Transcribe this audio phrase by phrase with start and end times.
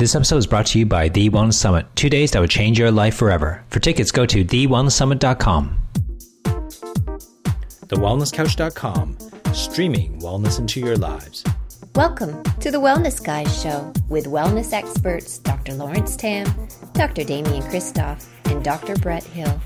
[0.00, 2.78] This episode is brought to you by The One Summit, two days that would change
[2.78, 3.62] your life forever.
[3.68, 5.78] For tickets, go to TheWellnessSummit.com.
[7.86, 9.18] TheWellnessCouch.com,
[9.52, 11.44] streaming wellness into your lives.
[11.94, 15.74] Welcome to the Wellness Guys Show with wellness experts Dr.
[15.74, 16.46] Lawrence Tam,
[16.94, 17.22] Dr.
[17.22, 18.96] Damian Kristof, and Dr.
[18.96, 19.60] Brett Hill.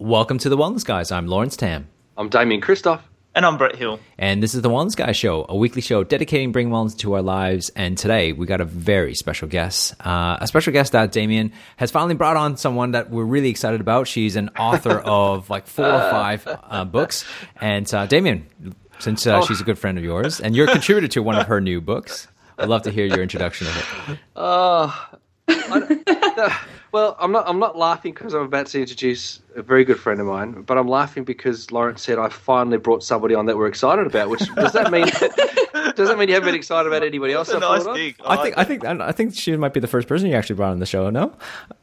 [0.00, 1.12] Welcome to the Wellness Guys.
[1.12, 1.86] I'm Lawrence Tam.
[2.16, 3.02] I'm Damian Kristof.
[3.36, 4.00] And I'm Brett Hill.
[4.16, 7.20] And this is the Wellness Guy Show, a weekly show dedicating bringing wellness to our
[7.20, 7.68] lives.
[7.76, 11.90] And today we got a very special guest, uh, a special guest that Damian has
[11.90, 14.08] finally brought on someone that we're really excited about.
[14.08, 17.26] She's an author of like four or five uh, books.
[17.60, 18.46] And uh, Damian,
[19.00, 19.44] since uh, oh.
[19.44, 21.82] she's a good friend of yours, and you're a contributor to one of her new
[21.82, 24.18] books, I'd love to hear your introduction of it.
[24.34, 24.90] Uh,
[26.96, 27.46] well, I'm not.
[27.46, 30.78] I'm not laughing because I'm about to introduce a very good friend of mine, but
[30.78, 34.30] I'm laughing because Lawrence said I finally brought somebody on that we're excited about.
[34.30, 35.04] Which does that mean?
[35.96, 37.48] does that mean you haven't been excited about anybody else?
[37.48, 38.14] That's a nice thing.
[38.24, 38.58] I, I think.
[38.58, 38.84] I think.
[38.84, 41.10] I think she might be the first person you actually brought on the show.
[41.10, 41.32] No.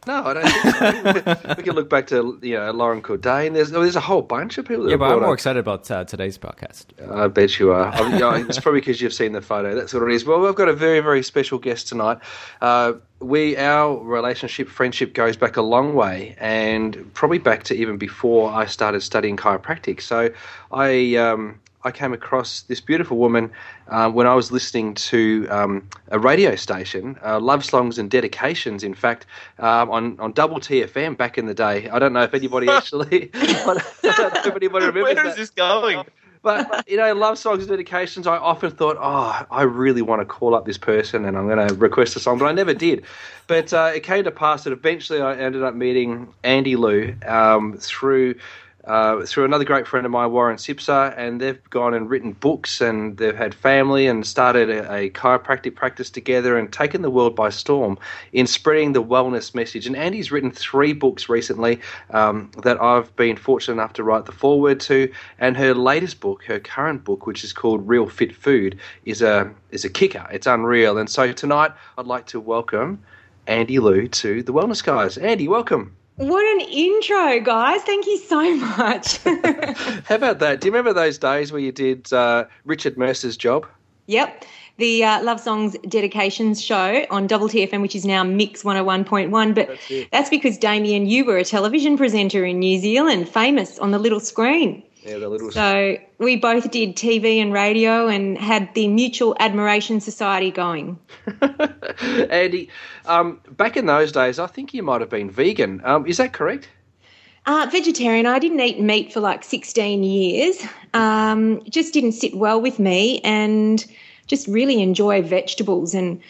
[0.08, 1.56] No, I don't think so.
[1.58, 3.54] we can look back to you know Loren Cordain.
[3.54, 4.90] There's there's a whole bunch of people.
[4.90, 6.86] yeah, but I'm more excited about uh, today's podcast.
[7.12, 7.88] I bet you are.
[7.94, 9.76] I you know, it's probably because you've seen the photo.
[9.76, 10.26] That's what it is.
[10.26, 12.20] Well, we've got a very very special guest tonight.
[12.62, 17.98] Uh, we our relationship friendship goes back a long way, and probably back to even
[17.98, 20.02] before I started studying chiropractic.
[20.02, 20.32] So
[20.72, 21.16] I.
[21.16, 23.52] Um, I came across this beautiful woman
[23.88, 28.84] uh, when I was listening to um, a radio station, uh, love songs and dedications.
[28.84, 29.26] In fact,
[29.60, 31.90] um, on on Double TFM back in the day.
[31.90, 33.32] I don't know if anybody actually.
[33.34, 35.16] I don't know if anybody remembers.
[35.16, 36.06] Where is this going?
[36.44, 38.28] But, you know, love songs and dedications.
[38.28, 41.66] I often thought, oh, I really want to call up this person and I'm going
[41.70, 43.06] to request a song, but I never did.
[43.48, 47.78] But uh, it came to pass that eventually I ended up meeting Andy Liu um,
[47.78, 48.36] through
[48.86, 52.82] uh, through another great friend of mine, Warren Sipser, and they've gone and written books
[52.82, 57.34] and they've had family and started a, a, chiropractic practice together and taken the world
[57.34, 57.98] by storm
[58.34, 59.88] in spreading the wellness message.
[59.88, 64.34] And Andy's written three books recently um, that I've been fortunate enough to write the
[64.34, 65.10] foreword to.
[65.40, 69.50] And her latest book, her current book, which is called Real Fit Food, is a
[69.72, 70.28] is a kicker.
[70.32, 70.98] It's unreal.
[70.98, 73.02] And so tonight, I'd like to welcome
[73.48, 75.18] Andy Liu to the Wellness Guys.
[75.18, 75.96] Andy, welcome.
[76.16, 77.82] What an intro, guys.
[77.82, 79.18] Thank you so much.
[80.06, 80.62] How about that?
[80.62, 83.66] Do you remember those days where you did uh, Richard Mercer's job?
[84.06, 84.46] Yep.
[84.78, 89.56] The uh, Love Songs Dedications show on Double TFM, which is now Mix 101.1.
[89.56, 93.92] But that's, that's because, Damian, you were a television presenter in New Zealand, famous on
[93.92, 94.84] the little screen.
[95.06, 95.52] Yeah, the little.
[95.52, 100.98] So we both did TV and radio and had the Mutual Admiration Society going.
[102.30, 102.70] Andy,
[103.06, 105.82] um, back in those days, I think you might have been vegan.
[105.84, 106.70] Um, is that correct?
[107.46, 108.26] Uh, vegetarian.
[108.26, 110.66] I didn't eat meat for like 16 years.
[110.94, 113.86] Um, just didn't sit well with me and
[114.28, 116.22] just really enjoy vegetables and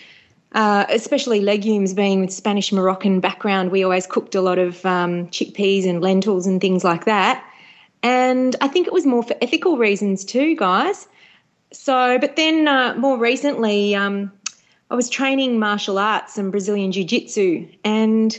[0.54, 3.72] uh, especially legumes being with Spanish Moroccan background.
[3.72, 7.46] We always cooked a lot of um, chickpeas and lentils and things like that.
[8.04, 11.08] And I think it was more for ethical reasons too, guys.
[11.72, 14.32] So, but then uh, more recently, um,
[14.92, 17.68] I was training martial arts and Brazilian Jiu Jitsu.
[17.84, 18.38] And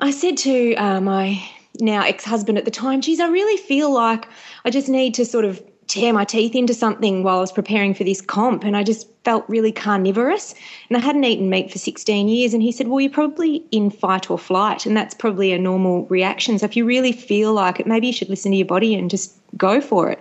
[0.00, 1.42] I said to uh, my
[1.78, 4.28] now ex husband at the time, geez, I really feel like
[4.64, 7.94] I just need to sort of tear my teeth into something while I was preparing
[7.94, 8.62] for this comp.
[8.62, 10.54] And I just felt really carnivorous.
[10.88, 12.54] And I hadn't eaten meat for 16 years.
[12.54, 14.86] And he said, Well, you're probably in fight or flight.
[14.86, 16.58] And that's probably a normal reaction.
[16.58, 19.10] So if you really feel like it, maybe you should listen to your body and
[19.10, 20.20] just go for it.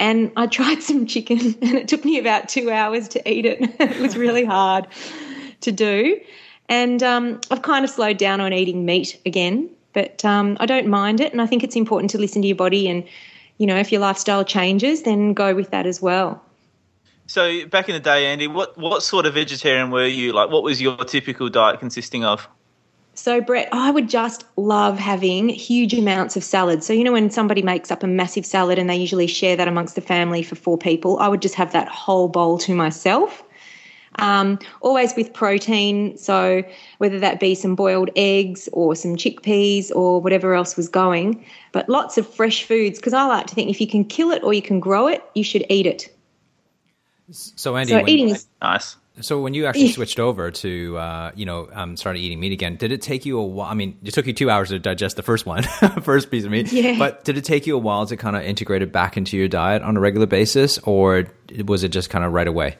[0.00, 3.60] And I tried some chicken and it took me about two hours to eat it.
[3.80, 4.88] it was really hard
[5.60, 6.20] to do.
[6.68, 9.70] And um, I've kind of slowed down on eating meat again.
[9.92, 11.30] But um, I don't mind it.
[11.30, 13.04] And I think it's important to listen to your body and
[13.58, 16.42] you know, if your lifestyle changes, then go with that as well.
[17.26, 20.32] So back in the day, Andy, what what sort of vegetarian were you?
[20.32, 22.46] Like, what was your typical diet consisting of?
[23.16, 26.82] So, Brett, I would just love having huge amounts of salad.
[26.82, 29.68] So, you know, when somebody makes up a massive salad and they usually share that
[29.68, 33.44] amongst the family for four people, I would just have that whole bowl to myself.
[34.16, 36.16] Um, always with protein.
[36.16, 36.62] So
[36.98, 41.88] whether that be some boiled eggs or some chickpeas or whatever else was going, but
[41.88, 44.52] lots of fresh foods because I like to think if you can kill it or
[44.52, 46.14] you can grow it, you should eat it.
[47.30, 48.96] So Andy, so when, eating is nice.
[49.20, 52.76] So when you actually switched over to, uh, you know, um, started eating meat again,
[52.76, 53.70] did it take you a while?
[53.70, 55.62] I mean, it took you two hours to digest the first one,
[56.02, 56.72] first piece of meat.
[56.72, 56.98] Yeah.
[56.98, 59.46] But did it take you a while to kind of integrate it back into your
[59.46, 61.28] diet on a regular basis, or
[61.64, 62.76] was it just kind of right away?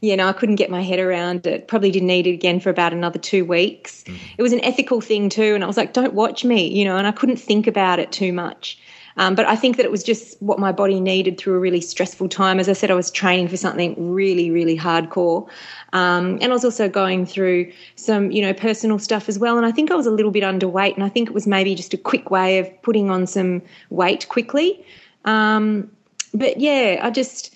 [0.00, 1.68] You know, I couldn't get my head around it.
[1.68, 4.04] Probably didn't eat it again for about another two weeks.
[4.06, 4.18] Mm.
[4.38, 6.96] It was an ethical thing too, and I was like, "Don't watch me," you know,
[6.96, 8.78] and I couldn't think about it too much.
[9.18, 11.80] Um, but I think that it was just what my body needed through a really
[11.80, 12.60] stressful time.
[12.60, 15.48] As I said, I was training for something really, really hardcore.
[15.94, 19.56] Um, and I was also going through some, you know, personal stuff as well.
[19.56, 20.94] And I think I was a little bit underweight.
[20.94, 24.28] And I think it was maybe just a quick way of putting on some weight
[24.28, 24.84] quickly.
[25.24, 25.90] Um,
[26.34, 27.54] but yeah, I just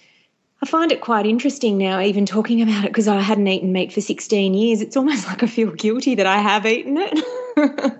[0.62, 3.92] I find it quite interesting now, even talking about it, because I hadn't eaten meat
[3.92, 4.80] for 16 years.
[4.80, 7.24] It's almost like I feel guilty that I have eaten it.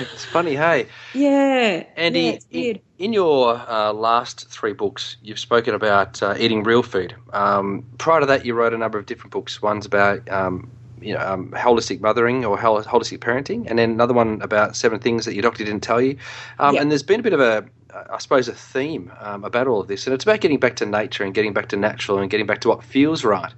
[0.00, 0.86] it's funny, hey?
[1.14, 1.84] Yeah.
[1.96, 6.82] Andy, yeah, in, in, your uh, last three books, you've spoken about uh, eating real
[6.82, 7.14] food.
[7.32, 9.62] Um, prior to that, you wrote a number of different books.
[9.62, 10.70] One's about um,
[11.00, 15.24] you know, um, holistic mothering or holistic parenting, and then another one about seven things
[15.24, 16.16] that your doctor didn't tell you.
[16.58, 16.82] Um, yep.
[16.82, 17.64] And there's been a bit of a
[18.10, 20.86] I suppose, a theme um, about all of this, and it's about getting back to
[20.86, 23.52] nature and getting back to natural and getting back to what feels right.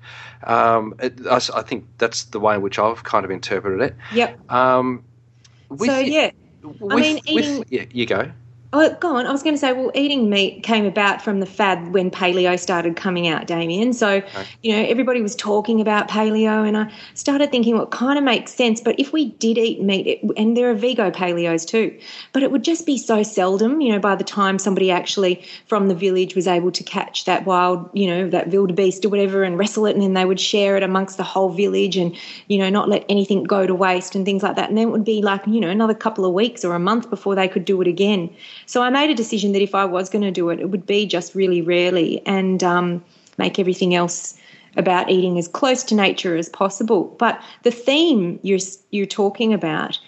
[0.44, 3.96] Um, it, I, I, think that's the way in which I've kind of interpreted it.
[4.12, 4.52] Yep.
[4.52, 5.05] Um,
[5.76, 6.31] so yeah,
[6.62, 8.31] with, I mean, eating, with, yeah, you go.
[8.70, 9.26] Oh, go on.
[9.26, 12.59] I was going to say, well, eating meat came about from the fad when paleo
[12.59, 13.94] started coming out, Damian.
[13.94, 14.44] So, okay.
[14.62, 18.25] you know, everybody was talking about paleo, and I started thinking what well, kind of
[18.25, 18.82] makes sense.
[18.82, 21.99] But if we did eat meat, it, and there are Vigo paleos too,
[22.35, 25.88] but it would just be so seldom, you know, by the time somebody actually from
[25.88, 29.56] the village was able to catch that wild, you know, that wildebeest or whatever and
[29.56, 32.15] wrestle it, and then they would share it amongst the whole village and,
[32.49, 34.69] you know, not let anything go to waste and things like that.
[34.69, 37.09] And then it would be like, you know, another couple of weeks or a month
[37.09, 38.29] before they could do it again.
[38.69, 40.85] So I made a decision that if I was going to do it, it would
[40.85, 43.03] be just really rarely and um,
[43.38, 44.38] make everything else
[44.76, 47.05] about eating as close to nature as possible.
[47.19, 48.59] But the theme you're
[48.91, 49.99] you're talking about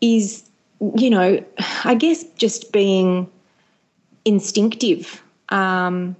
[0.00, 0.42] is,
[0.96, 1.44] you know,
[1.84, 3.30] I guess just being
[4.24, 5.22] instinctive.
[5.50, 6.16] Um,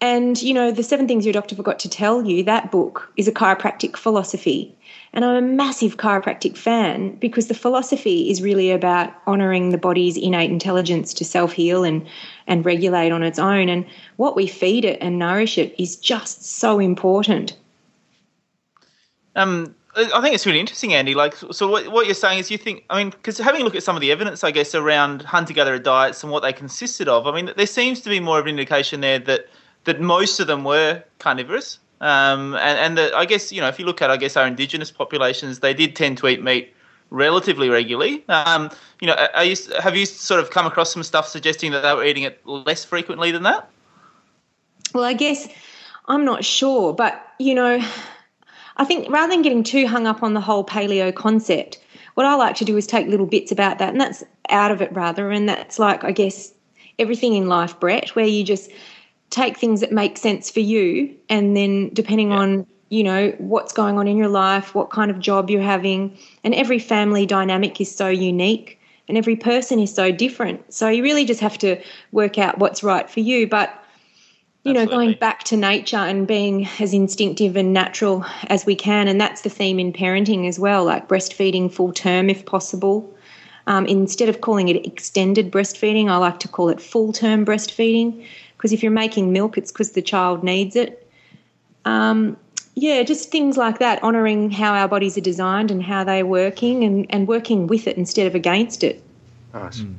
[0.00, 2.42] and you know, the seven things your doctor forgot to tell you.
[2.42, 4.76] That book is a chiropractic philosophy,
[5.14, 10.16] and I'm a massive chiropractic fan because the philosophy is really about honoring the body's
[10.16, 12.04] innate intelligence to self heal and,
[12.48, 13.68] and regulate on its own.
[13.68, 17.56] And what we feed it and nourish it is just so important.
[19.36, 21.14] Um, I think it's really interesting, Andy.
[21.14, 23.76] Like, so what, what you're saying is you think, I mean, because having a look
[23.76, 27.28] at some of the evidence, I guess, around hunter-gatherer diets and what they consisted of,
[27.28, 29.46] I mean, there seems to be more of an indication there that
[29.84, 31.78] that most of them were carnivorous.
[32.04, 34.46] Um, and and the, I guess you know if you look at I guess our
[34.46, 36.74] indigenous populations, they did tend to eat meat
[37.08, 38.22] relatively regularly.
[38.28, 38.70] Um,
[39.00, 42.04] you know, you, have you sort of come across some stuff suggesting that they were
[42.04, 43.70] eating it less frequently than that?
[44.92, 45.48] Well, I guess
[46.06, 47.82] I'm not sure, but you know,
[48.76, 51.80] I think rather than getting too hung up on the whole paleo concept,
[52.14, 54.82] what I like to do is take little bits about that, and that's out of
[54.82, 56.52] it rather, and that's like I guess
[56.98, 58.70] everything in life, Brett, where you just
[59.34, 62.38] take things that make sense for you and then depending yeah.
[62.38, 66.16] on you know what's going on in your life what kind of job you're having
[66.44, 68.78] and every family dynamic is so unique
[69.08, 71.76] and every person is so different so you really just have to
[72.12, 73.84] work out what's right for you but
[74.62, 74.84] you Absolutely.
[74.84, 79.20] know going back to nature and being as instinctive and natural as we can and
[79.20, 83.12] that's the theme in parenting as well like breastfeeding full term if possible
[83.66, 88.24] um, instead of calling it extended breastfeeding i like to call it full term breastfeeding
[88.64, 91.06] because if you're making milk, it's because the child needs it.
[91.84, 92.38] Um,
[92.74, 96.82] yeah, just things like that, honouring how our bodies are designed and how they're working
[96.82, 99.02] and, and working with it instead of against it.
[99.52, 99.80] Nice.
[99.80, 99.96] Mm.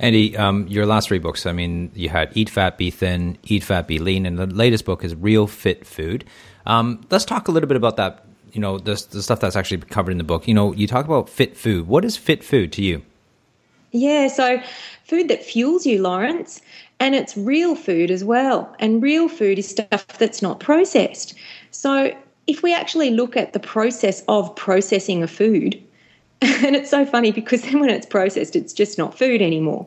[0.00, 3.62] Andy, um, your last three books, I mean, you had Eat Fat, Be Thin, Eat
[3.62, 6.24] Fat, Be Lean, and the latest book is Real Fit Food.
[6.66, 9.78] Um, let's talk a little bit about that, you know, the, the stuff that's actually
[9.82, 10.48] covered in the book.
[10.48, 11.86] You know, you talk about fit food.
[11.86, 13.02] What is fit food to you?
[13.92, 14.60] Yeah, so
[15.04, 16.60] food that fuels you, Lawrence
[17.02, 18.72] and it's real food as well.
[18.78, 21.34] And real food is stuff that's not processed.
[21.72, 22.16] So
[22.46, 25.82] if we actually look at the process of processing a food,
[26.40, 29.84] and it's so funny because then when it's processed, it's just not food anymore.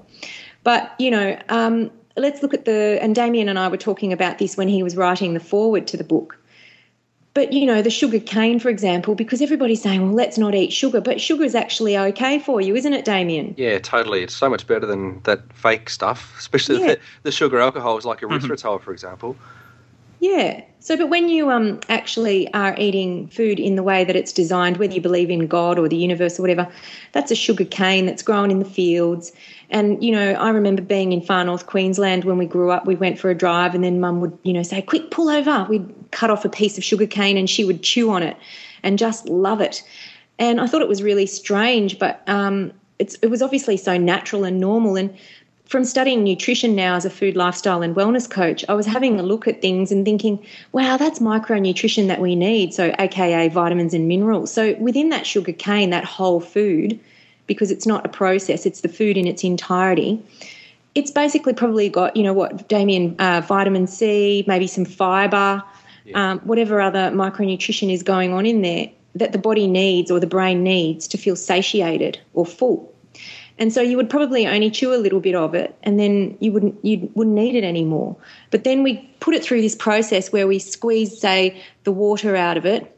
[0.63, 4.37] But, you know, um, let's look at the, and Damian and I were talking about
[4.37, 6.37] this when he was writing the foreword to the book.
[7.35, 10.71] But, you know, the sugar cane, for example, because everybody's saying, well, let's not eat
[10.71, 13.53] sugar, but sugar is actually okay for you, isn't it, Damian?
[13.57, 14.23] Yeah, totally.
[14.23, 16.87] It's so much better than that fake stuff, especially yeah.
[16.87, 18.33] the, the, sugar alcohols like mm-hmm.
[18.33, 19.35] erythritol, for example.
[20.19, 20.63] Yeah.
[20.79, 24.77] So, but when you um, actually are eating food in the way that it's designed,
[24.77, 26.71] whether you believe in God or the universe or whatever,
[27.11, 29.31] that's a sugar cane that's grown in the fields.
[29.71, 32.85] And, you know, I remember being in far north Queensland when we grew up.
[32.85, 35.65] We went for a drive, and then mum would, you know, say, Quick, pull over.
[35.67, 38.37] We'd cut off a piece of sugar cane and she would chew on it
[38.83, 39.83] and just love it.
[40.37, 44.59] And I thought it was really strange, but um, it was obviously so natural and
[44.59, 44.95] normal.
[44.95, 45.15] And
[45.65, 49.23] from studying nutrition now as a food, lifestyle, and wellness coach, I was having a
[49.23, 52.73] look at things and thinking, wow, that's micronutrition that we need.
[52.73, 54.53] So, AKA vitamins and minerals.
[54.53, 56.99] So, within that sugar cane, that whole food,
[57.47, 60.21] because it's not a process, it's the food in its entirety.
[60.95, 65.61] it's basically probably got, you know, what, Damian, uh, vitamin C, maybe some fiber,
[66.05, 66.31] yeah.
[66.31, 70.27] um, whatever other micronutrition is going on in there that the body needs or the
[70.27, 72.94] brain needs to feel satiated or full.
[73.57, 76.51] And so you would probably only chew a little bit of it and then you
[76.51, 78.15] wouldn't you wouldn't need it anymore.
[78.51, 82.57] But then we put it through this process where we squeeze say the water out
[82.57, 82.91] of it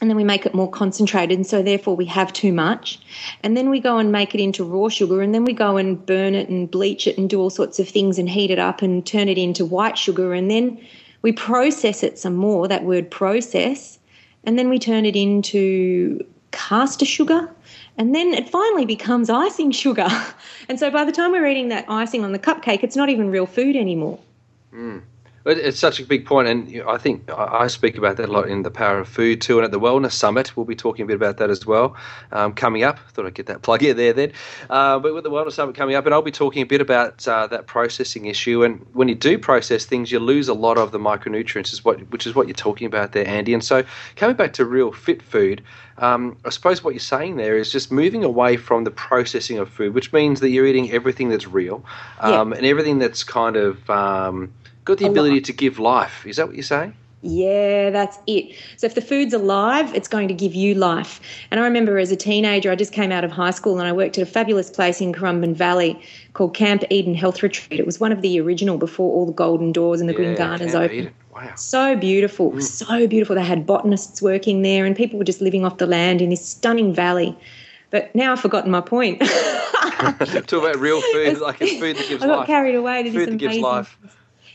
[0.00, 3.00] and then we make it more concentrated and so therefore we have too much
[3.42, 6.04] and then we go and make it into raw sugar and then we go and
[6.06, 8.82] burn it and bleach it and do all sorts of things and heat it up
[8.82, 10.80] and turn it into white sugar and then
[11.22, 13.98] we process it some more that word process
[14.44, 17.50] and then we turn it into caster sugar
[17.98, 20.08] and then it finally becomes icing sugar
[20.68, 23.30] and so by the time we're eating that icing on the cupcake it's not even
[23.30, 24.18] real food anymore
[24.72, 25.02] mm.
[25.48, 28.62] It's such a big point, and I think I speak about that a lot in
[28.62, 31.16] the Power of Food too, and at the Wellness Summit we'll be talking a bit
[31.16, 31.96] about that as well
[32.32, 32.98] um, coming up.
[33.12, 34.32] Thought I'd get that plug in there then,
[34.68, 37.26] uh, but with the Wellness Summit coming up, and I'll be talking a bit about
[37.26, 38.62] uh, that processing issue.
[38.62, 41.98] And when you do process things, you lose a lot of the micronutrients, is what
[42.12, 43.54] which is what you're talking about there, Andy.
[43.54, 43.84] And so
[44.16, 45.62] coming back to real fit food,
[45.98, 49.68] um, I suppose what you're saying there is just moving away from the processing of
[49.68, 51.84] food, which means that you're eating everything that's real
[52.20, 52.58] um, yeah.
[52.58, 54.52] and everything that's kind of um,
[54.88, 56.26] got the ability to give life.
[56.26, 56.94] Is that what you're saying?
[57.20, 58.54] Yeah, that's it.
[58.76, 61.20] So if the food's alive, it's going to give you life.
[61.50, 63.92] And I remember as a teenager, I just came out of high school and I
[63.92, 66.00] worked at a fabulous place in Currumbin Valley
[66.34, 67.80] called Camp Eden Health Retreat.
[67.80, 70.36] It was one of the original before all the golden doors and the yeah, green
[70.36, 71.00] gardens Camp opened.
[71.00, 71.14] Eden.
[71.34, 71.54] Wow.
[71.56, 72.62] So beautiful, mm.
[72.62, 73.34] so beautiful.
[73.34, 76.46] They had botanists working there and people were just living off the land in this
[76.46, 77.36] stunning valley.
[77.90, 79.20] But now I've forgotten my point.
[79.98, 82.22] Talk about real food, like it's food that gives life.
[82.22, 82.46] I got life.
[82.46, 83.38] carried away to food this that amazing.
[83.38, 83.98] gives life.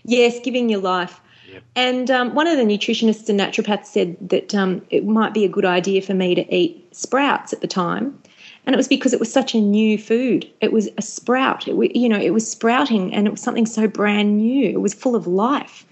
[0.05, 1.19] Yes, giving your life.
[1.51, 1.63] Yep.
[1.75, 5.49] And um, one of the nutritionists and naturopaths said that um, it might be a
[5.49, 8.19] good idea for me to eat sprouts at the time.
[8.65, 10.49] And it was because it was such a new food.
[10.61, 11.67] It was a sprout.
[11.67, 14.69] It, you know, it was sprouting and it was something so brand new.
[14.69, 15.85] It was full of life.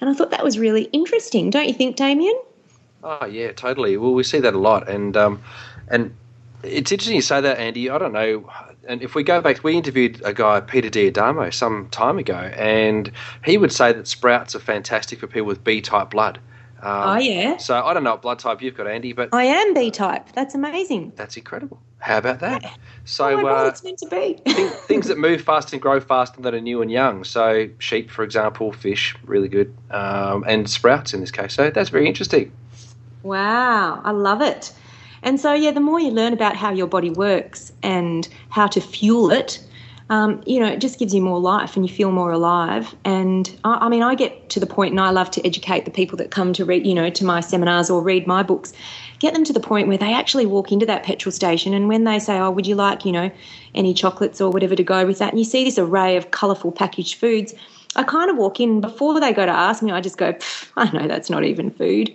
[0.00, 1.50] And I thought that was really interesting.
[1.50, 2.38] Don't you think, Damian?
[3.02, 3.96] Oh, yeah, totally.
[3.96, 4.88] Well, we see that a lot.
[4.88, 5.40] And, um,
[5.88, 6.14] and
[6.62, 7.88] it's interesting you say that, Andy.
[7.88, 8.50] I don't know
[8.88, 13.10] and if we go back, we interviewed a guy, Peter D'Adamo, some time ago, and
[13.44, 16.38] he would say that sprouts are fantastic for people with B type blood.
[16.82, 17.56] Um, oh yeah.
[17.56, 20.26] So I don't know what blood type you've got, Andy, but I am B type.
[20.34, 21.12] That's amazing.
[21.16, 21.80] That's incredible.
[21.98, 22.62] How about that?
[22.62, 22.74] Yeah.
[23.04, 24.40] So oh God, uh, it's meant to be.
[24.86, 27.24] things that move fast and grow fast and that are new and young.
[27.24, 31.54] So sheep, for example, fish, really good, um, and sprouts in this case.
[31.54, 32.52] So that's very interesting.
[33.22, 34.72] Wow, I love it.
[35.26, 38.80] And so, yeah, the more you learn about how your body works and how to
[38.80, 39.58] fuel it,
[40.08, 42.94] um, you know, it just gives you more life and you feel more alive.
[43.04, 45.90] And I, I, mean, I get to the point, and I love to educate the
[45.90, 48.72] people that come to read, you know, to my seminars or read my books,
[49.18, 52.04] get them to the point where they actually walk into that petrol station and when
[52.04, 53.28] they say, oh, would you like, you know,
[53.74, 55.30] any chocolates or whatever to go with that?
[55.30, 57.52] And you see this array of colourful packaged foods.
[57.96, 60.36] I kind of walk in before they go to ask me, I just go,
[60.76, 62.14] I know that's not even food.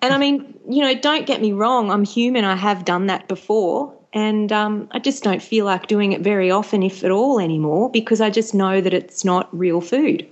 [0.00, 2.44] And I mean, you know, don't get me wrong, I'm human.
[2.44, 3.94] I have done that before.
[4.12, 7.90] And um, I just don't feel like doing it very often, if at all, anymore,
[7.90, 10.26] because I just know that it's not real food.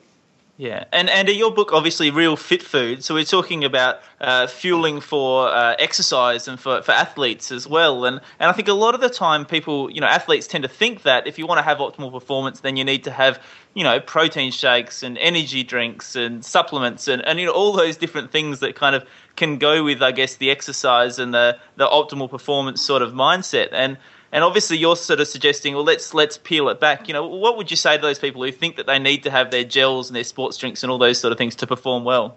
[0.58, 3.04] Yeah, and and your book obviously real fit food.
[3.04, 8.06] So we're talking about uh, fueling for uh, exercise and for, for athletes as well.
[8.06, 10.68] And and I think a lot of the time people, you know, athletes tend to
[10.68, 13.38] think that if you want to have optimal performance, then you need to have
[13.74, 17.98] you know protein shakes and energy drinks and supplements and and you know all those
[17.98, 19.04] different things that kind of
[19.36, 23.68] can go with I guess the exercise and the the optimal performance sort of mindset.
[23.72, 23.98] And
[24.32, 27.08] and obviously, you're sort of suggesting, well, let's let's peel it back.
[27.08, 29.30] You know, what would you say to those people who think that they need to
[29.30, 32.04] have their gels and their sports drinks and all those sort of things to perform
[32.04, 32.36] well?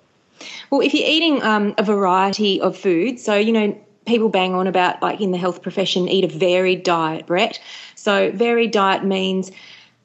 [0.69, 4.67] Well, if you're eating um, a variety of food, so you know, people bang on
[4.67, 7.60] about like in the health profession, eat a varied diet, Brett.
[7.96, 9.51] So varied diet means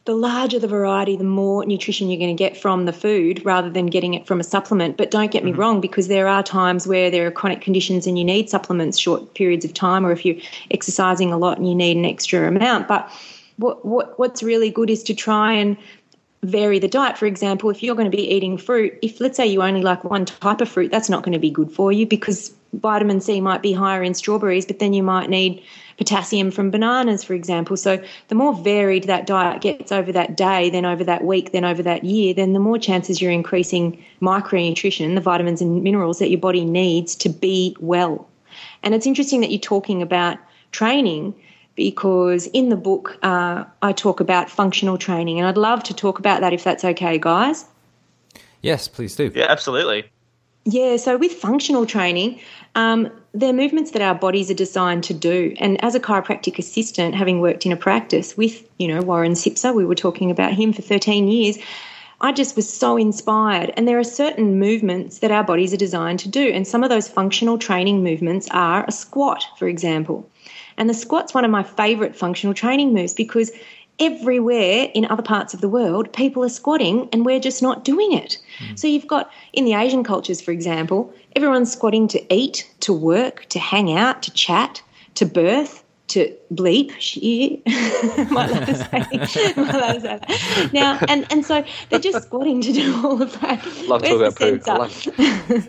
[0.04, 3.70] the larger the variety, the more nutrition you're going to get from the food rather
[3.70, 4.98] than getting it from a supplement.
[4.98, 5.60] But don't get me mm-hmm.
[5.60, 9.34] wrong, because there are times where there are chronic conditions and you need supplements short
[9.34, 10.36] periods of time, or if you're
[10.70, 12.86] exercising a lot and you need an extra amount.
[12.86, 13.10] But
[13.56, 15.76] what, what what's really good is to try and
[16.42, 17.16] vary the diet.
[17.16, 20.04] For example, if you're going to be eating fruit, if let's say you only like
[20.04, 23.40] one type of fruit, that's not going to be good for you because vitamin C
[23.40, 25.62] might be higher in strawberries, but then you might need
[25.96, 27.76] potassium from bananas, for example.
[27.76, 31.64] So the more varied that diet gets over that day, then over that week, then
[31.64, 36.30] over that year, then the more chances you're increasing micronutrition, the vitamins and minerals that
[36.30, 38.28] your body needs to be well.
[38.82, 40.38] And it's interesting that you're talking about
[40.72, 41.34] training
[41.76, 46.18] because in the book uh, I talk about functional training, and I'd love to talk
[46.18, 47.64] about that if that's okay, guys.
[48.62, 49.30] Yes, please do.
[49.34, 50.04] Yeah, absolutely.
[50.64, 52.40] Yeah, so with functional training,
[52.74, 55.54] um, they're movements that our bodies are designed to do.
[55.58, 59.74] And as a chiropractic assistant, having worked in a practice with, you know, Warren Sipser,
[59.74, 61.58] we were talking about him for 13 years,
[62.22, 63.74] I just was so inspired.
[63.76, 66.48] And there are certain movements that our bodies are designed to do.
[66.48, 70.28] And some of those functional training movements are a squat, for example.
[70.78, 73.52] And the squat's one of my favorite functional training moves because
[73.98, 78.12] everywhere in other parts of the world, people are squatting and we're just not doing
[78.12, 78.38] it.
[78.58, 78.78] Mm.
[78.78, 83.46] So you've got in the Asian cultures, for example, everyone's squatting to eat, to work,
[83.50, 84.82] to hang out, to chat,
[85.14, 85.82] to birth.
[86.08, 87.62] To bleep, she
[88.30, 90.70] might let us say, might say that.
[90.72, 93.66] Now, and, and so they're just squatting to do all of that.
[93.88, 95.62] Love Where's talking about poo.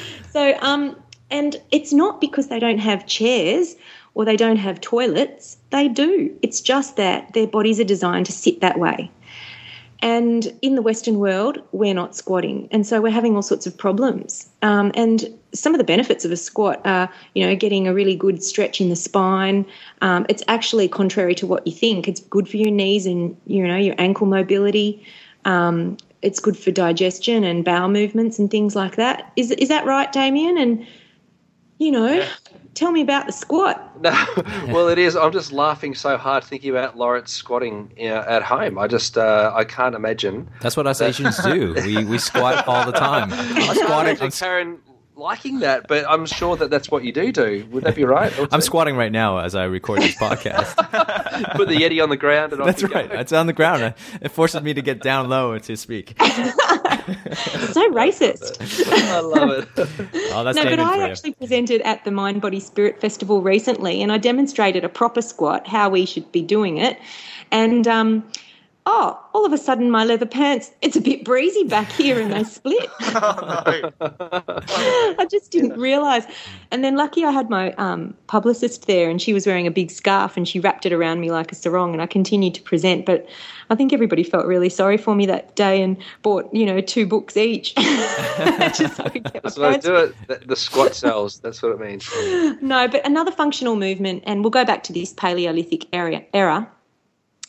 [0.32, 0.96] so, um,
[1.30, 3.76] and it's not because they don't have chairs
[4.14, 5.57] or they don't have toilets.
[5.70, 6.36] They do.
[6.42, 9.10] It's just that their bodies are designed to sit that way.
[10.00, 12.68] And in the Western world, we're not squatting.
[12.70, 14.48] And so we're having all sorts of problems.
[14.62, 18.14] Um, and some of the benefits of a squat are, you know, getting a really
[18.14, 19.66] good stretch in the spine.
[20.00, 22.06] Um, it's actually contrary to what you think.
[22.06, 25.04] It's good for your knees and, you know, your ankle mobility.
[25.44, 29.32] Um, it's good for digestion and bowel movements and things like that.
[29.34, 30.58] Is, is that right, Damian?
[30.58, 30.86] And,
[31.78, 32.24] you know.
[32.78, 33.84] Tell me about the squat.
[34.00, 34.12] No,
[34.68, 35.16] well, it is.
[35.16, 38.78] I'm just laughing so hard thinking about Lawrence squatting you know, at home.
[38.78, 40.48] I just, uh, I can't imagine.
[40.60, 41.74] That's what us Asians do.
[41.84, 43.32] We we squat all the time.
[43.32, 44.22] I squatted.
[44.22, 44.78] I'm Karen
[45.18, 47.66] liking that, but I'm sure that that's what you do do.
[47.72, 48.32] Would that be right?
[48.52, 50.76] I'm squatting right now as I record this podcast.
[51.56, 53.10] Put the Yeti on the ground and That's right.
[53.10, 53.18] Go.
[53.18, 53.94] It's on the ground.
[54.20, 56.14] It forces me to get down low to speak.
[56.20, 56.24] so
[57.92, 58.58] racist.
[58.90, 59.68] I love it.
[60.32, 64.12] Oh, that's no, but I actually presented at the Mind Body Spirit Festival recently, and
[64.12, 66.98] I demonstrated a proper squat, how we should be doing it,
[67.50, 67.86] and.
[67.86, 68.30] Um,
[68.90, 72.32] oh, all of a sudden my leather pants, it's a bit breezy back here and
[72.32, 72.88] they split.
[73.00, 73.92] oh,
[75.18, 76.24] I just didn't realise.
[76.70, 79.90] And then lucky I had my um, publicist there and she was wearing a big
[79.90, 83.04] scarf and she wrapped it around me like a sarong and I continued to present.
[83.04, 83.28] But
[83.68, 87.06] I think everybody felt really sorry for me that day and bought, you know, two
[87.06, 87.74] books each.
[87.76, 90.14] just so I could get That's what I do it.
[90.28, 92.08] The, the squat cells, that's what it means.
[92.62, 96.70] no, but another functional movement, and we'll go back to this Paleolithic area, era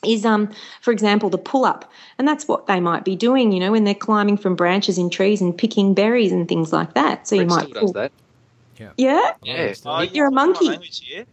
[0.04, 0.50] is um
[0.82, 3.84] for example the pull up and that's what they might be doing you know when
[3.84, 7.28] they're climbing from branches in trees and picking berries and things like that.
[7.28, 7.94] So you might pull.
[7.94, 8.12] that.
[8.78, 8.92] Yeah.
[8.96, 9.74] Yeah, yeah.
[9.86, 10.68] Oh, you're a monkey.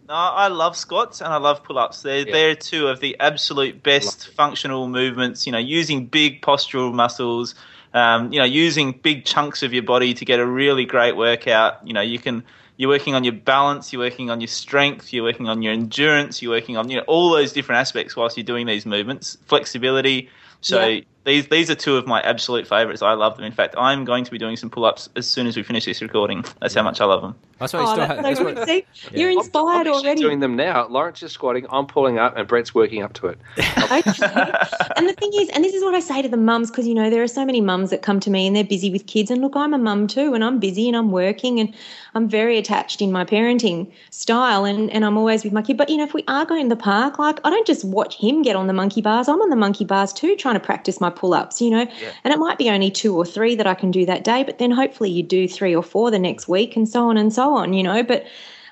[0.08, 2.02] no i love squats and i love pull-ups.
[2.02, 2.32] They're, yeah.
[2.32, 7.54] they're two of the absolute best functional movements you know using big postural muscles
[7.96, 11.86] um, you know using big chunks of your body to get a really great workout.
[11.86, 12.44] You know you can
[12.76, 16.42] you're working on your balance, you're working on your strength, you're working on your endurance,
[16.42, 20.28] you're working on you know all those different aspects whilst you're doing these movements, flexibility.
[20.60, 21.00] So yeah.
[21.26, 23.02] These these are two of my absolute favorites.
[23.02, 23.44] I love them.
[23.44, 26.00] In fact, I'm going to be doing some pull-ups as soon as we finish this
[26.00, 26.44] recording.
[26.60, 27.34] That's how much I love them.
[27.58, 29.18] That's why you oh, still have, that's what, See, yeah.
[29.18, 30.20] You're inspired I'm, I'm already.
[30.20, 30.86] Doing them now.
[30.88, 31.66] Lawrence is squatting.
[31.70, 33.38] I'm pulling up, and Brett's working up to it.
[33.58, 34.52] okay.
[34.96, 36.94] And the thing is, and this is what I say to the mums, because you
[36.94, 39.30] know there are so many mums that come to me and they're busy with kids.
[39.30, 41.74] And look, I'm a mum too, and I'm busy and I'm working, and
[42.14, 45.76] I'm very attached in my parenting style, and and I'm always with my kid.
[45.76, 48.16] But you know, if we are going to the park, like I don't just watch
[48.16, 49.28] him get on the monkey bars.
[49.28, 51.60] I'm on the monkey bars too, trying to practice my pull-ups.
[51.60, 52.12] You know, yeah.
[52.24, 54.58] and it might be only two or three that I can do that day, but
[54.58, 57.54] then hopefully you do three or four the next week, and so on and so
[57.54, 57.72] on.
[57.72, 58.26] You know, but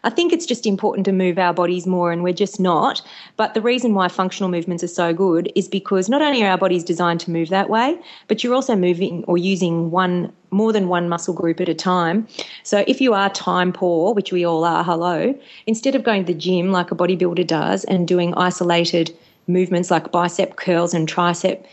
[0.05, 3.01] I think it's just important to move our bodies more, and we're just not.
[3.39, 6.59] But the reason why functional movements are so good is because not only are our
[6.59, 10.89] bodies designed to move that way, but you're also moving or using one more than
[10.89, 12.29] one muscle group at a time.
[12.65, 15.35] So if you are time poor, which we all are, hello,
[15.67, 20.13] instead of going to the gym like a bodybuilder does and doing isolated movements like
[20.13, 21.65] bicep curls and tricep,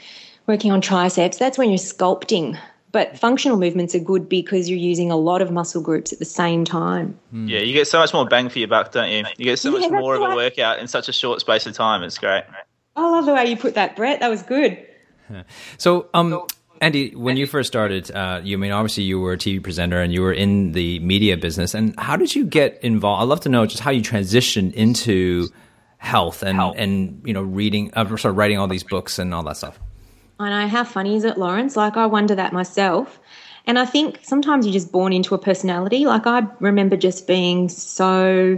[0.51, 2.57] working on triceps, that's when you're sculpting
[2.91, 6.25] but functional movements are good because you're using a lot of muscle groups at the
[6.25, 7.17] same time.
[7.33, 7.49] Mm.
[7.49, 9.23] Yeah, you get so much more bang for your buck, don't you?
[9.37, 11.73] You get so yeah, much more of a workout in such a short space of
[11.73, 12.03] time.
[12.03, 12.43] It's great.
[12.95, 14.19] I love the way you put that, Brett.
[14.19, 14.85] That was good.
[15.77, 16.45] So, um,
[16.81, 20.01] Andy, when you first started, uh, you I mean obviously you were a TV presenter
[20.01, 21.73] and you were in the media business.
[21.73, 23.21] And how did you get involved?
[23.21, 25.47] I'd love to know just how you transitioned into
[25.99, 26.75] health and health.
[26.77, 29.79] and you know reading, uh, sort of writing all these books and all that stuff.
[30.41, 31.75] I know how funny is it, Lawrence?
[31.75, 33.19] Like I wonder that myself.
[33.67, 36.05] And I think sometimes you're just born into a personality.
[36.05, 38.57] Like I remember just being so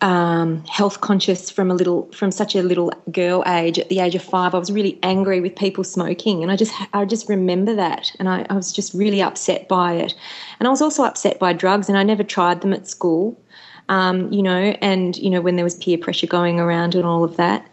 [0.00, 3.78] um, health conscious from a little, from such a little girl age.
[3.78, 6.72] At the age of five, I was really angry with people smoking, and I just,
[6.92, 10.14] I just remember that, and I, I was just really upset by it.
[10.58, 13.40] And I was also upset by drugs, and I never tried them at school.
[13.88, 17.24] Um, you know, and you know when there was peer pressure going around and all
[17.24, 17.66] of that.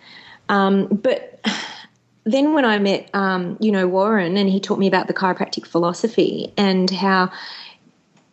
[0.49, 1.39] Um, but
[2.33, 5.65] then when I met, um, you know, Warren, and he taught me about the chiropractic
[5.65, 7.31] philosophy and how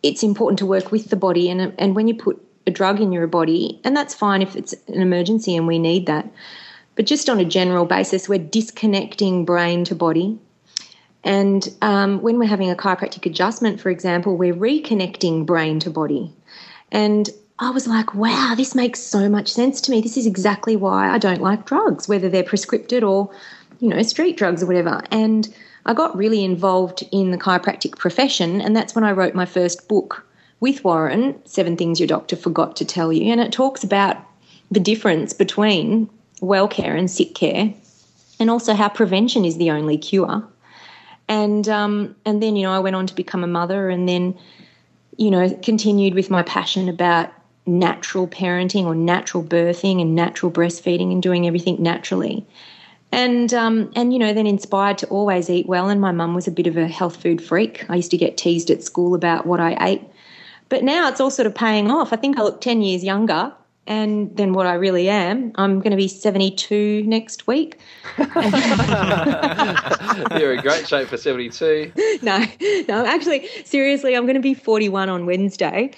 [0.03, 1.49] it's important to work with the body.
[1.49, 4.73] And, and when you put a drug in your body, and that's fine if it's
[4.87, 6.29] an emergency and we need that.
[6.95, 10.39] But just on a general basis, we're disconnecting brain to body.
[11.23, 16.33] And um, when we're having a chiropractic adjustment, for example, we're reconnecting brain to body.
[16.91, 17.29] And
[17.59, 20.01] I was like, wow, this makes so much sense to me.
[20.01, 23.31] This is exactly why I don't like drugs, whether they're prescripted or,
[23.79, 25.01] you know, street drugs or whatever.
[25.11, 25.53] And
[25.85, 29.87] I got really involved in the chiropractic profession, and that's when I wrote my first
[29.87, 30.25] book
[30.59, 33.31] with Warren, Seven Things Your Doctor Forgot to Tell You.
[33.31, 34.17] And it talks about
[34.71, 36.09] the difference between
[36.41, 37.73] well care and sick care,
[38.39, 40.45] and also how prevention is the only cure.
[41.29, 44.37] And um, and then you know I went on to become a mother, and then
[45.17, 47.31] you know continued with my passion about
[47.65, 52.45] natural parenting or natural birthing and natural breastfeeding and doing everything naturally.
[53.11, 55.89] And um, and you know then inspired to always eat well.
[55.89, 57.89] And my mum was a bit of a health food freak.
[57.89, 60.01] I used to get teased at school about what I ate,
[60.69, 62.11] but now it's all sort of paying off.
[62.11, 63.53] I think I look ten years younger
[63.87, 65.51] and than what I really am.
[65.55, 67.79] I'm going to be 72 next week.
[68.17, 68.27] You're
[70.53, 71.93] in great shape for 72.
[72.21, 72.43] No,
[72.87, 75.91] no, actually, seriously, I'm going to be 41 on Wednesday.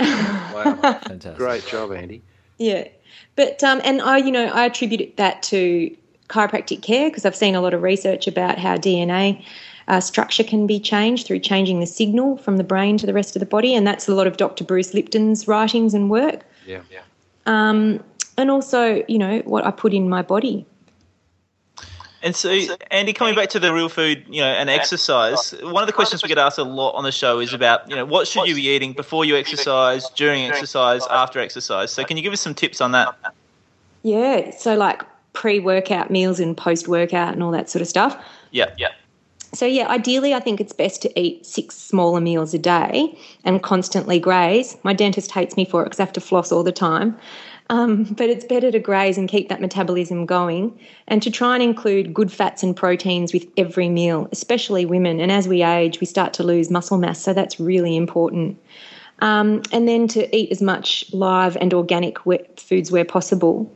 [0.00, 0.78] Wow.
[0.82, 1.36] Fantastic.
[1.36, 2.22] Great job, Andy.
[2.58, 2.88] Yeah,
[3.36, 5.94] but um, and I, you know, I attribute that to
[6.28, 9.44] chiropractic care because I've seen a lot of research about how DNA.
[9.88, 13.36] Uh, structure can be changed through changing the signal from the brain to the rest
[13.36, 14.64] of the body, and that's a lot of Dr.
[14.64, 16.44] Bruce Lipton's writings and work.
[16.66, 17.02] Yeah, yeah.
[17.46, 18.02] Um,
[18.36, 20.66] and also, you know, what I put in my body.
[22.22, 22.50] And so,
[22.90, 26.24] Andy, coming back to the real food, you know, and exercise, one of the questions
[26.24, 28.54] we get asked a lot on the show is about, you know, what should you
[28.56, 31.92] be eating before you exercise, during exercise, after exercise?
[31.92, 33.14] So, can you give us some tips on that?
[34.02, 35.02] Yeah, so like
[35.36, 38.16] pre-workout meals and post-workout and all that sort of stuff.
[38.50, 38.88] Yeah, yeah.
[39.52, 43.62] So yeah, ideally, I think it's best to eat six smaller meals a day and
[43.62, 44.76] constantly graze.
[44.82, 47.16] My dentist hates me for it because I have to floss all the time.
[47.68, 51.62] Um, but it's better to graze and keep that metabolism going and to try and
[51.62, 55.20] include good fats and proteins with every meal, especially women.
[55.20, 58.56] And as we age, we start to lose muscle mass, so that's really important.
[59.18, 62.18] Um, and then to eat as much live and organic
[62.56, 63.70] foods where possible.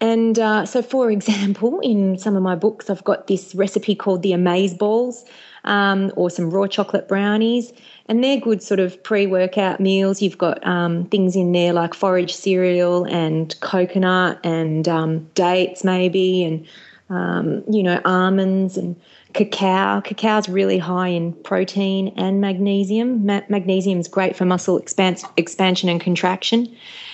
[0.00, 4.22] And uh, so, for example, in some of my books, I've got this recipe called
[4.22, 5.24] the Amaze Balls
[5.64, 7.72] um, or some raw chocolate brownies.
[8.08, 10.22] And they're good sort of pre workout meals.
[10.22, 16.44] You've got um, things in there like forage cereal and coconut and um, dates, maybe,
[16.44, 16.66] and,
[17.10, 18.94] um, you know, almonds and
[19.32, 20.00] cacao.
[20.02, 23.26] Cacao's really high in protein and magnesium.
[23.26, 26.72] Ma- magnesium is great for muscle expans- expansion and contraction.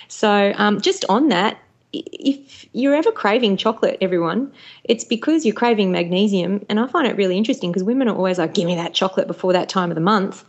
[0.08, 1.56] So, um, just on that,
[1.92, 4.52] if you're ever craving chocolate, everyone,
[4.84, 6.64] it's because you're craving magnesium.
[6.68, 9.26] And I find it really interesting because women are always like, give me that chocolate
[9.26, 10.44] before that time of the month.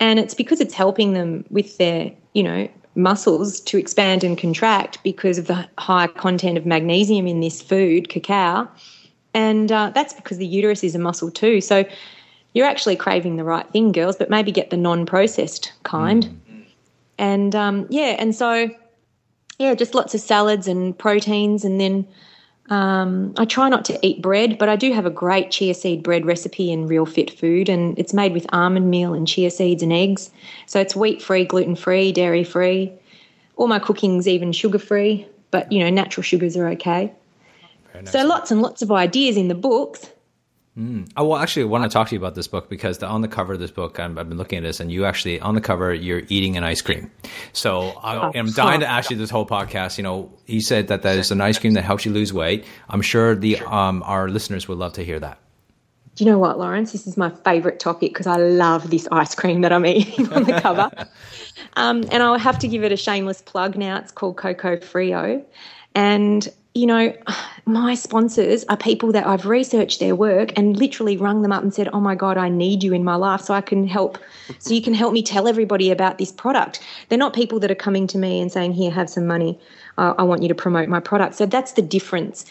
[0.00, 5.02] And it's because it's helping them with their, you know, muscles to expand and contract
[5.02, 8.68] because of the high content of magnesium in this food, cacao.
[9.32, 11.60] And uh, that's because the uterus is a muscle too.
[11.60, 11.84] So
[12.52, 16.24] you're actually craving the right thing, girls, but maybe get the non processed kind.
[16.24, 16.64] Mm.
[17.18, 18.70] And um, yeah, and so
[19.58, 21.64] yeah, just lots of salads and proteins.
[21.64, 22.06] And then
[22.70, 26.02] um, I try not to eat bread, but I do have a great chia seed
[26.02, 29.82] bread recipe in Real Fit Food, and it's made with almond meal and chia seeds
[29.82, 30.30] and eggs.
[30.66, 32.92] So it's wheat free, gluten free, dairy free.
[33.56, 37.12] All my cooking's even sugar free, but you know, natural sugars are okay.
[37.94, 38.10] Nice.
[38.10, 40.10] So lots and lots of ideas in the books.
[40.78, 41.08] Mm.
[41.16, 43.20] Oh, well, actually, I want to talk to you about this book because the, on
[43.20, 45.54] the cover of this book, i have been looking at this, and you actually on
[45.54, 47.12] the cover you're eating an ice cream.
[47.52, 49.98] So I, am dying to ask you this whole podcast.
[49.98, 52.64] You know, you said that that is an ice cream that helps you lose weight.
[52.88, 55.38] I'm sure the um, our listeners would love to hear that.
[56.16, 56.90] Do you know what, Lawrence?
[56.90, 60.44] This is my favourite topic because I love this ice cream that I'm eating on
[60.44, 60.90] the cover.
[61.76, 63.98] um, and I'll have to give it a shameless plug now.
[63.98, 65.44] It's called Coco Frio,
[65.94, 67.14] and you know,
[67.66, 71.72] my sponsors are people that I've researched their work and literally rung them up and
[71.72, 74.18] said, "Oh my god, I need you in my life so I can help
[74.58, 77.76] so you can help me tell everybody about this product." They're not people that are
[77.76, 79.58] coming to me and saying, "Here, have some money.
[79.96, 82.44] I want you to promote my product." So that's the difference.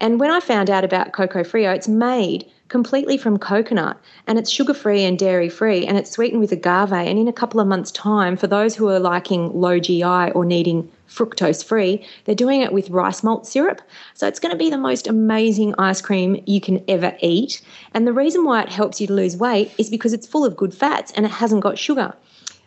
[0.00, 4.50] And when I found out about Coco Frio, it's made completely from coconut and it's
[4.50, 6.92] sugar free and dairy free and it's sweetened with agave.
[6.92, 10.44] And in a couple of months' time, for those who are liking low GI or
[10.44, 13.80] needing fructose free, they're doing it with rice malt syrup.
[14.14, 17.62] So it's going to be the most amazing ice cream you can ever eat.
[17.92, 20.56] And the reason why it helps you to lose weight is because it's full of
[20.56, 22.14] good fats and it hasn't got sugar.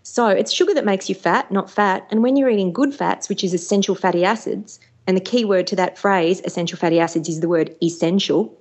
[0.04, 2.08] So it's sugar that makes you fat, not fat.
[2.10, 5.68] And when you're eating good fats, which is essential fatty acids, and the key word
[5.68, 8.58] to that phrase, essential fatty acids, is the word essential.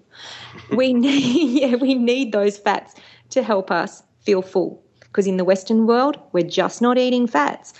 [0.70, 2.94] We need, yeah, we need those fats
[3.30, 7.72] to help us feel full because in the Western world, we're just not eating fats.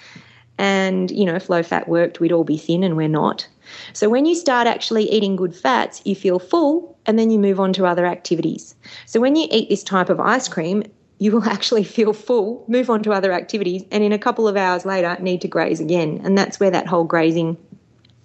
[0.59, 3.47] And, you know, if low fat worked, we'd all be thin, and we're not.
[3.93, 7.61] So when you start actually eating good fats, you feel full and then you move
[7.61, 8.75] on to other activities.
[9.05, 10.83] So when you eat this type of ice cream,
[11.19, 14.57] you will actually feel full, move on to other activities, and in a couple of
[14.57, 16.21] hours later, need to graze again.
[16.25, 17.57] And that's where that whole grazing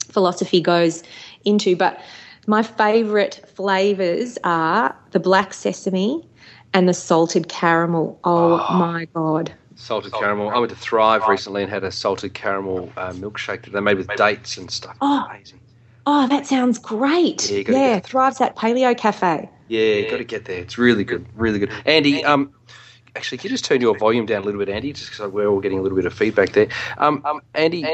[0.10, 1.04] philosophy goes
[1.44, 1.76] into.
[1.76, 2.02] But
[2.48, 6.28] my favourite flavours are the black sesame
[6.74, 8.20] and the salted caramel.
[8.24, 8.78] Oh, oh.
[8.78, 9.54] my God.
[9.76, 10.50] Salted caramel.
[10.50, 13.98] I went to Thrive recently and had a salted caramel uh, milkshake that they made
[13.98, 14.96] with dates and stuff.
[15.02, 15.60] Oh, Amazing.
[16.08, 17.50] Oh, that sounds great.
[17.50, 19.48] Yeah, yeah Thrive's at Paleo Cafe.
[19.68, 20.60] Yeah, you got to get there.
[20.60, 21.72] It's really good, really good.
[21.86, 22.52] Andy, um,
[23.16, 25.48] actually, can you just turn your volume down a little bit, Andy, just because we're
[25.48, 26.68] all getting a little bit of feedback there.
[26.98, 27.86] Um, um Andy,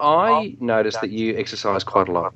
[0.00, 2.34] I noticed that you exercise quite a lot.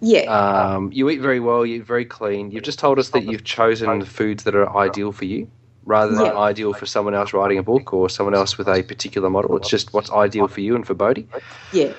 [0.00, 0.22] Yeah.
[0.24, 1.64] Um, you eat very well.
[1.64, 2.50] You're very clean.
[2.50, 5.50] You've just told us that you've chosen foods that are ideal for you
[5.84, 6.36] rather than yeah.
[6.36, 9.56] ideal for someone else writing a book or someone else with a particular model.
[9.56, 11.28] It's just what's ideal for you and for Bodhi.
[11.72, 11.92] Yeah.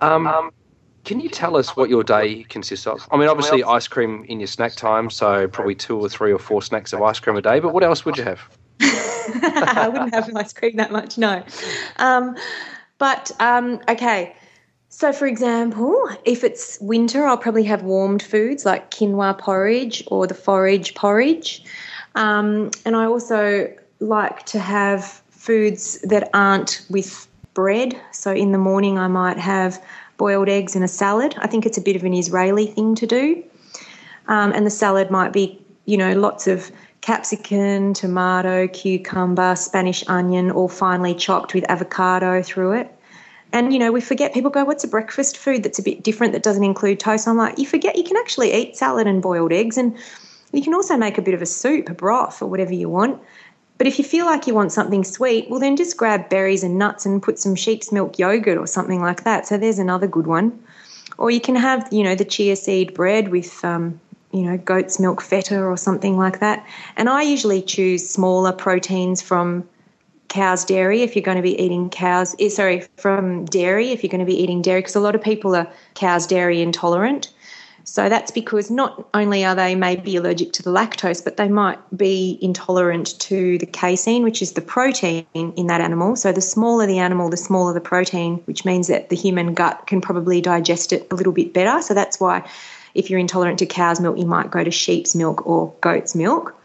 [0.00, 0.52] Um,
[1.04, 3.06] can you tell us what your day consists of?
[3.10, 6.38] I mean, obviously ice cream in your snack time, so probably two or three or
[6.38, 7.60] four snacks of ice cream a day.
[7.60, 8.40] But what else would you have?
[8.80, 11.44] I wouldn't have ice cream that much, no.
[11.96, 12.36] Um,
[12.98, 14.34] but um, okay.
[14.96, 20.28] So, for example, if it's winter, I'll probably have warmed foods like quinoa porridge or
[20.28, 21.64] the forage porridge.
[22.14, 28.00] Um, and I also like to have foods that aren't with bread.
[28.12, 29.82] So in the morning, I might have
[30.16, 31.34] boiled eggs and a salad.
[31.38, 33.42] I think it's a bit of an Israeli thing to do.
[34.28, 40.52] Um, and the salad might be, you know, lots of capsicum, tomato, cucumber, Spanish onion,
[40.52, 42.93] all finely chopped with avocado through it.
[43.54, 46.32] And, you know, we forget people go, what's a breakfast food that's a bit different
[46.32, 47.28] that doesn't include toast?
[47.28, 49.78] I'm like, you forget you can actually eat salad and boiled eggs.
[49.78, 49.96] And
[50.52, 53.22] you can also make a bit of a soup, a broth, or whatever you want.
[53.78, 56.80] But if you feel like you want something sweet, well, then just grab berries and
[56.80, 59.46] nuts and put some sheep's milk yogurt or something like that.
[59.46, 60.60] So there's another good one.
[61.16, 64.00] Or you can have, you know, the chia seed bread with, um,
[64.32, 66.66] you know, goat's milk feta or something like that.
[66.96, 69.68] And I usually choose smaller proteins from
[70.34, 74.10] cow's dairy if you're going to be eating cows, eh, sorry, from dairy if you're
[74.10, 77.32] going to be eating dairy, because a lot of people are cow's dairy intolerant.
[77.84, 81.78] So that's because not only are they maybe allergic to the lactose, but they might
[81.96, 86.16] be intolerant to the casein, which is the protein in that animal.
[86.16, 89.86] So the smaller the animal, the smaller the protein, which means that the human gut
[89.86, 91.80] can probably digest it a little bit better.
[91.82, 92.42] So that's why
[92.94, 96.58] if you're intolerant to cow's milk, you might go to sheep's milk or goat's milk.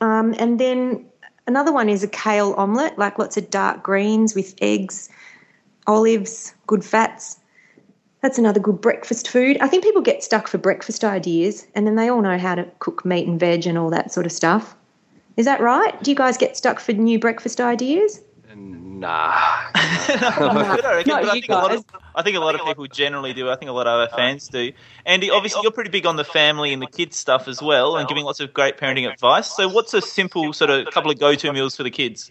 [0.00, 1.06] Um, and then
[1.46, 5.08] another one is a kale omelette, like lots of dark greens with eggs,
[5.86, 7.38] olives, good fats.
[8.22, 9.58] That's another good breakfast food.
[9.60, 12.66] I think people get stuck for breakfast ideas and then they all know how to
[12.78, 14.74] cook meat and veg and all that sort of stuff.
[15.36, 16.00] Is that right?
[16.02, 18.20] Do you guys get stuck for new breakfast ideas?
[18.56, 19.32] Nah.
[19.74, 20.72] I,
[22.22, 23.50] think a lot of, people generally do.
[23.50, 24.72] I think a lot of our fans do.
[25.04, 28.08] Andy, obviously, you're pretty big on the family and the kids stuff as well, and
[28.08, 29.50] giving lots of great parenting advice.
[29.50, 32.30] So, what's a simple sort of couple of go-to meals for the kids?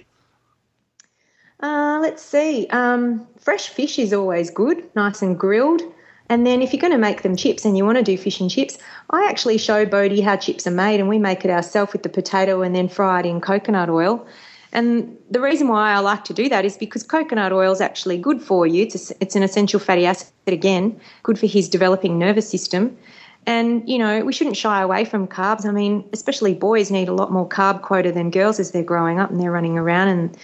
[1.59, 2.67] Uh, let's see.
[2.71, 5.81] Um, fresh fish is always good, nice and grilled.
[6.29, 8.39] And then if you're going to make them chips and you want to do fish
[8.39, 8.77] and chips,
[9.09, 12.09] I actually show Bodhi how chips are made and we make it ourselves with the
[12.09, 14.25] potato and then fry it in coconut oil.
[14.73, 18.17] And the reason why I like to do that is because coconut oil is actually
[18.17, 18.83] good for you.
[18.83, 22.97] It's, a, it's an essential fatty acid, again, good for his developing nervous system.
[23.45, 25.65] And, you know, we shouldn't shy away from carbs.
[25.65, 29.19] I mean, especially boys need a lot more carb quota than girls as they're growing
[29.19, 30.37] up and they're running around and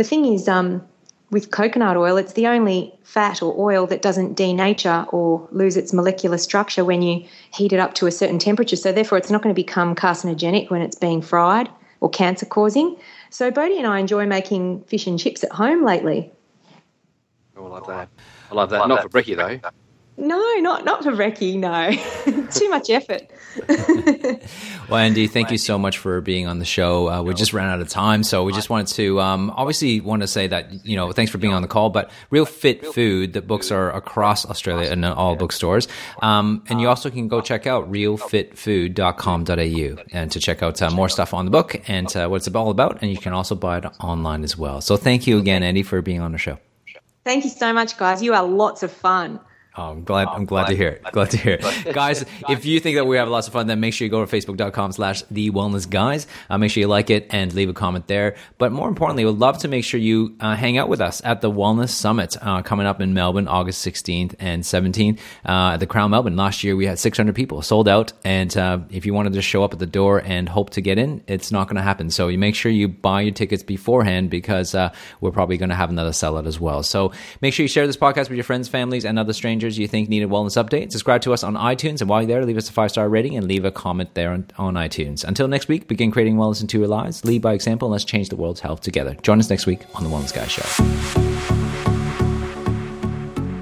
[0.00, 0.82] the thing is, um,
[1.30, 5.92] with coconut oil, it's the only fat or oil that doesn't denature or lose its
[5.92, 8.76] molecular structure when you heat it up to a certain temperature.
[8.76, 11.68] So, therefore, it's not going to become carcinogenic when it's being fried
[12.00, 12.96] or cancer causing.
[13.30, 16.32] So, Bodhi and I enjoy making fish and chips at home lately.
[17.56, 18.08] Oh, I love that.
[18.50, 18.88] I love that.
[18.88, 19.70] Not for brekkie, though.
[20.20, 21.58] No, not not for Recce.
[21.58, 21.92] No,
[22.50, 23.22] too much effort.
[24.90, 27.08] well, Andy, thank you so much for being on the show.
[27.08, 30.20] Uh, we just ran out of time, so we just wanted to um, obviously want
[30.20, 31.88] to say that you know thanks for being on the call.
[31.88, 35.88] But Real Fit Food, the books are across Australia in all bookstores,
[36.20, 41.08] um, and you also can go check out realfitfood.com.au and to check out uh, more
[41.08, 42.98] stuff on the book and uh, what it's all about.
[43.00, 44.82] And you can also buy it online as well.
[44.82, 46.58] So thank you again, Andy, for being on the show.
[47.24, 48.22] Thank you so much, guys.
[48.22, 49.40] You are lots of fun.
[49.76, 50.26] Oh, I'm glad.
[50.28, 51.02] I'm glad to hear it.
[51.12, 52.24] Glad to hear it, guys.
[52.48, 54.36] If you think that we have lots of fun, then make sure you go to
[54.36, 56.26] facebook.com/slash the Wellness Guys.
[56.48, 58.34] Uh, make sure you like it and leave a comment there.
[58.58, 61.40] But more importantly, we'd love to make sure you uh, hang out with us at
[61.40, 65.86] the Wellness Summit uh, coming up in Melbourne, August 16th and 17th uh, at the
[65.86, 66.36] Crown Melbourne.
[66.36, 69.62] Last year we had 600 people sold out, and uh, if you wanted to show
[69.62, 72.10] up at the door and hope to get in, it's not going to happen.
[72.10, 75.76] So you make sure you buy your tickets beforehand because uh, we're probably going to
[75.76, 76.82] have another sellout as well.
[76.82, 79.88] So make sure you share this podcast with your friends, families, and other strangers you
[79.88, 80.90] think need a wellness update.
[80.92, 83.36] Subscribe to us on iTunes, and while you're there, leave us a five star rating
[83.36, 85.24] and leave a comment there on, on iTunes.
[85.24, 87.24] Until next week, begin creating wellness into your lives.
[87.24, 89.14] Lead by example, and let's change the world's health together.
[89.22, 91.59] Join us next week on the Wellness Guy Show.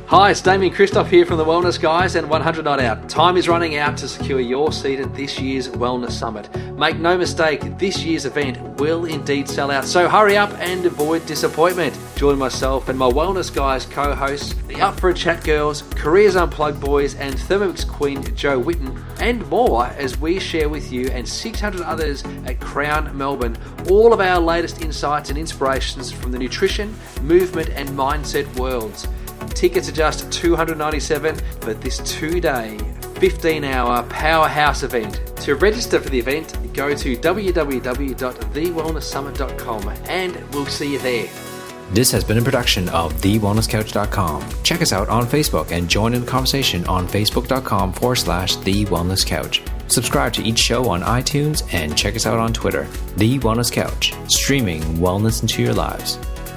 [0.09, 3.11] Hi, it's Damian Kristof here from the Wellness Guys and 100 Not Out.
[3.11, 6.49] Time is running out to secure your seat at this year's Wellness Summit.
[6.79, 11.27] Make no mistake, this year's event will indeed sell out, so hurry up and avoid
[11.27, 11.95] disappointment.
[12.17, 16.37] Join myself and my Wellness Guys co hosts, the Up for a Chat Girls, Careers
[16.37, 21.29] Unplugged Boys, and Thermomix Queen Jo Whitton, and more as we share with you and
[21.29, 23.59] 600 others at Crown Melbourne
[23.91, 29.07] all of our latest insights and inspirations from the nutrition, movement, and mindset worlds.
[29.59, 32.79] Tickets are just 297 for this two day,
[33.19, 35.21] 15 hour powerhouse event.
[35.39, 41.29] To register for the event, go to www.thewellnesssummit.com and we'll see you there.
[41.91, 44.49] This has been a production of TheWellnessCouch.com.
[44.63, 48.85] Check us out on Facebook and join in the conversation on Facebook.com forward slash The
[48.85, 49.61] Wellness Couch.
[49.89, 52.87] Subscribe to each show on iTunes and check us out on Twitter.
[53.17, 56.17] The Wellness Couch, streaming wellness into your lives.